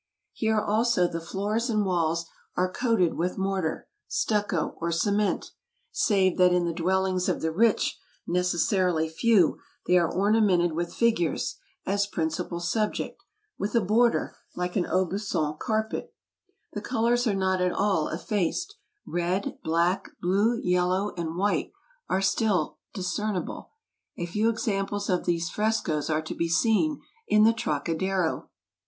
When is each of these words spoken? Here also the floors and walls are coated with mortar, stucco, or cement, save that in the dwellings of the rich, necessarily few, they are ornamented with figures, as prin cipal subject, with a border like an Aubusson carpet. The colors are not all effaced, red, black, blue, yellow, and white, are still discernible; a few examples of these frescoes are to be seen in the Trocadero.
Here 0.33 0.59
also 0.59 1.07
the 1.07 1.21
floors 1.21 1.69
and 1.69 1.85
walls 1.85 2.25
are 2.57 2.71
coated 2.73 3.13
with 3.13 3.37
mortar, 3.37 3.87
stucco, 4.07 4.75
or 4.81 4.91
cement, 4.91 5.51
save 5.91 6.39
that 6.39 6.51
in 6.51 6.65
the 6.65 6.73
dwellings 6.73 7.29
of 7.29 7.41
the 7.41 7.51
rich, 7.51 7.99
necessarily 8.25 9.07
few, 9.07 9.59
they 9.85 9.99
are 9.99 10.11
ornamented 10.11 10.71
with 10.73 10.91
figures, 10.91 11.59
as 11.85 12.07
prin 12.07 12.29
cipal 12.29 12.59
subject, 12.59 13.21
with 13.59 13.75
a 13.75 13.79
border 13.79 14.35
like 14.55 14.75
an 14.75 14.87
Aubusson 14.87 15.59
carpet. 15.59 16.11
The 16.73 16.81
colors 16.81 17.27
are 17.27 17.35
not 17.35 17.61
all 17.71 18.07
effaced, 18.07 18.77
red, 19.05 19.59
black, 19.63 20.09
blue, 20.19 20.59
yellow, 20.63 21.13
and 21.15 21.35
white, 21.35 21.73
are 22.09 22.21
still 22.21 22.79
discernible; 22.95 23.69
a 24.17 24.25
few 24.25 24.49
examples 24.49 25.11
of 25.11 25.25
these 25.25 25.51
frescoes 25.51 26.09
are 26.09 26.23
to 26.23 26.33
be 26.33 26.49
seen 26.49 27.01
in 27.27 27.43
the 27.43 27.53
Trocadero. 27.53 28.49